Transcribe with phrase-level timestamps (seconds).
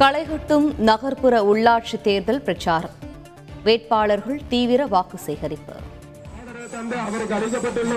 [0.00, 2.94] களைகட்டும் நகர்ப்புற உள்ளாட்சி தேர்தல் பிரச்சாரம்.
[3.64, 5.72] வேட்பாளர்கள் தீவிர வாக்கு சேகரிப்பு.
[7.06, 7.92] அவருக்கு அளிக்கப்பட்டுள்ள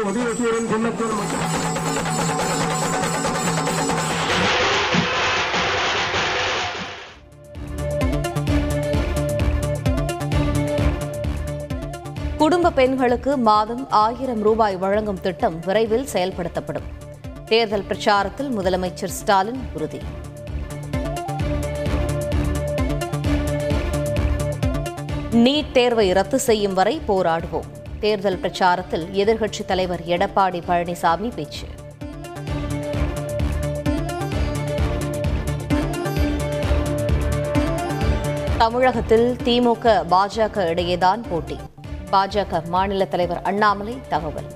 [12.38, 16.89] குடும்ப பெண்களுக்கு மாதம் ஆயிரம் ரூபாய் வழங்கும் திட்டம் விரைவில் செயல்படுத்தப்படும்.
[17.45, 20.02] தேர்தல் பிரச்சாரத்தில் முதலமைச்சர் ஸ்டாலின் உறுதி.
[25.32, 27.68] நீட் தேர்வை ரத்து செய்யும் வரை போராடுவோம்.
[28.00, 31.68] தேர்தல் பிரச்சாரத்தில் எதிர்க்கட்சித் தலைவர் எடப்பாடி பழனிசாமி பேச்சு.
[38.58, 41.60] தமிழகத்தில் திமுக பாஜக இடையேதான் போட்டி.
[42.12, 44.52] பாஜக மாநில தலைவர் அண்ணாமலை தகவல்.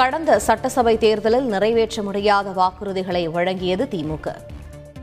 [0.00, 4.34] கடந்த சட்டசபை தேர்தலில் நிறைவேற்ற முடியாத வாக்குறுதிகளை வழங்கியது திமுக.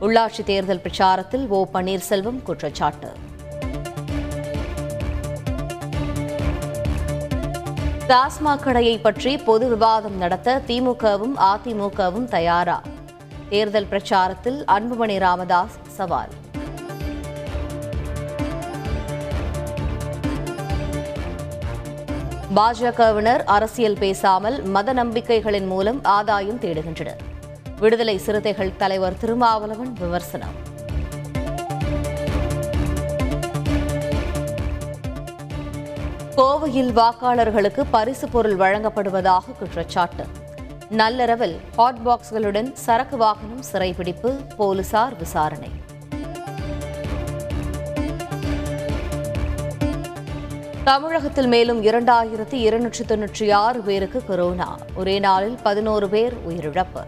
[0.02, 3.12] உள்ளாட்சி தேர்தல் பிரச்சாரத்தில் ஓ பன்னீர்செல்வம் குற்றச்சாட்டு.
[8.08, 12.82] டாஸ்மாக் கடையை பற்றி பொது விவாதம் நடத்த திமுகவும் அதிமுகவும் தயாரா?
[13.50, 16.34] தேர்தல் பிரச்சாரத்தில் அன்புமணி ராமதாஸ் சவால்.
[22.56, 27.18] பாஜகவினர் அரசியல் பேசாமல் மத நம்பிக்கைகளின் மூலம் ஆதாயம் தேடுகின்றனர்.
[27.80, 30.56] விடுதலை சிறுத்தைகள் தலைவர் திருமாவளவன் விமர்சனம்.
[36.36, 40.26] கோவையில் வாக்காளர்களுக்கு பரிசு பொருள் வழங்கப்படுவதாக குற்றச்சாட்டு.
[40.90, 45.72] நள்ளிரவில் ஹாட் பாக்ஸ்களுடன் சரக்கு வாகனம் சிறைபிடிப்பு போலீசார் விசாரணை.
[50.88, 54.78] தமிழகத்தில் மேலும் இரண்டாயிரத்தி இருநூற்றி தொன்னூற்றி ஆறு பேருக்கு கொரோனா.
[54.96, 57.02] ஒரே நாளில் பதினோரு பேர் உயிரிழப்பு.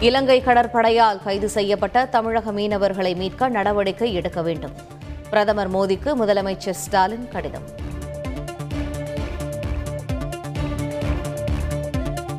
[0.00, 4.72] இலங்கை கடற்படையால் கைது செய்யப்பட்ட தமிழக மீனவர்களை மீட்க நடவடிக்கை எடுக்க வேண்டும்.
[5.30, 7.68] பிரதமர் மோடிக்கு முதலமைச்சர் ஸ்டாலின் கடிதம்.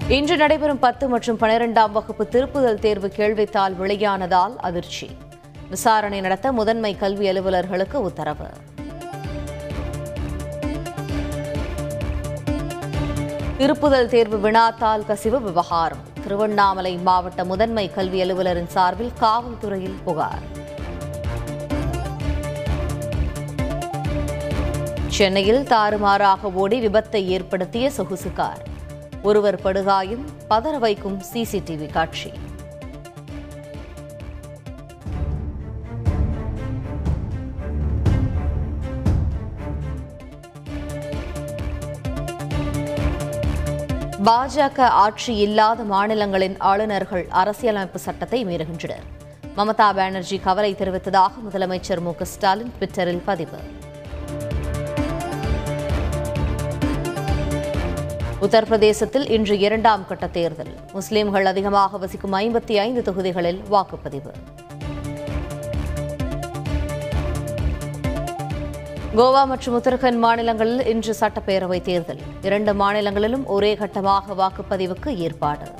[0.08, 5.10] இன்று நடைபெறும் பத்து மற்றும் பனிரெண்டாம் வகுப்பு திருப்புதல் தேர்வு கேள்வித்தாள் வெளியானதால் அதிர்ச்சி.
[5.70, 8.48] விசாரணை நடத்த முதன்மை கல்வி அலுவலர்களுக்கு உத்தரவு.
[13.58, 16.04] திருப்புதல் தேர்வு வினாத்தால் கசிவு விவகாரம்.
[16.22, 20.56] திருவண்ணாமலை மாவட்ட முதன்மை கல்வி அலுவலரின் சார்பில் காவல்துறையில் புகார்.
[25.08, 28.64] சென்னையில் தாறுமாறாக ஓடி விபத்தை ஏற்படுத்திய சொகுசு கார்.
[29.22, 32.32] ஒருவர் படுகாயம் பதற வைக்கும் சிசிடிவி காட்சி.
[44.26, 49.06] பாஜக ஆட்சி இல்லாத மாநிலங்களின் ஆளுநர்கள் அரசியலமைப்பு சட்டத்தை மீறுகின்றனர்.
[49.58, 53.58] மமதா பானர்ஜி கவலை தெரிவித்ததாக முதலமைச்சர் மு ஸ்டாலின் ட்விட்டரில் பதிவு.
[58.42, 60.74] உத்தரப்பிரதேசத்தில் இன்று இரண்டாம் கட்ட தேர்தல்.
[60.92, 64.32] முஸ்லிம்கள் அதிகமாக வசிக்கும் ஐம்பத்தி ஐந்து தொகுதிகளில் வாக்குப்பதிவு.
[69.18, 72.20] கோவா மற்றும் உத்தரகண்ட் மாநிலங்களில் இன்று சட்டப்பேரவை தேர்தல்.
[72.42, 75.72] இரண்டு மாநிலங்களிலும் ஒரே கட்டமாக வாக்குப்பதிவுக்கு ஏற்பாடு.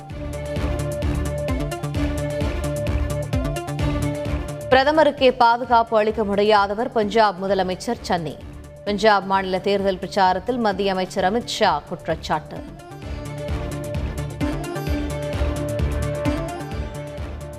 [4.70, 8.36] பிரதமருக்கே பாதுகாப்பு அளிக்க முடியாதவர் பஞ்சாப் முதலமைச்சர் சன்னி.
[8.84, 12.56] பஞ்சாப் மாநில தேர்தல் பிரச்சாரத்தில் மத்திய அமைச்சர் அமித் ஷா குற்றச்சாட்டு.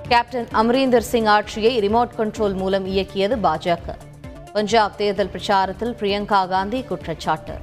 [0.08, 3.96] கேப்டன் அமரீந்தர் சிங் ஆட்சியை ரிமோட் கண்ட்ரோல் மூலம் இயக்கியது பாஜக.
[4.54, 7.56] பஞ்சாப் தேர்தல் பிரச்சாரத்தில் பிரியங்கா காந்தி குற்றச்சாட்டு